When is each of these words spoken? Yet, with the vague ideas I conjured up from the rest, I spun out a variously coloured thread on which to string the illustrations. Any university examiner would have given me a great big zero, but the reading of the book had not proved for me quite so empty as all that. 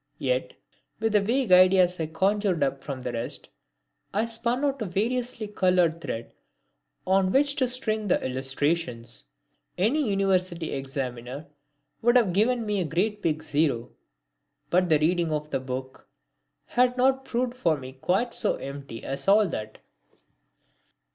Yet, 0.17 0.53
with 0.99 1.13
the 1.13 1.21
vague 1.21 1.51
ideas 1.51 1.99
I 1.99 2.07
conjured 2.07 2.63
up 2.63 2.83
from 2.83 3.03
the 3.03 3.11
rest, 3.13 3.49
I 4.15 4.25
spun 4.25 4.65
out 4.65 4.81
a 4.81 4.85
variously 4.87 5.45
coloured 5.47 6.01
thread 6.01 6.31
on 7.05 7.31
which 7.31 7.55
to 7.57 7.67
string 7.67 8.07
the 8.07 8.19
illustrations. 8.25 9.25
Any 9.77 10.09
university 10.09 10.73
examiner 10.73 11.45
would 12.01 12.15
have 12.17 12.33
given 12.33 12.65
me 12.65 12.81
a 12.81 12.85
great 12.85 13.21
big 13.21 13.43
zero, 13.43 13.91
but 14.71 14.89
the 14.89 14.97
reading 14.97 15.31
of 15.31 15.51
the 15.51 15.59
book 15.59 16.07
had 16.65 16.97
not 16.97 17.23
proved 17.23 17.53
for 17.53 17.77
me 17.77 17.93
quite 17.93 18.33
so 18.33 18.55
empty 18.55 19.03
as 19.03 19.27
all 19.27 19.47
that. 19.49 19.77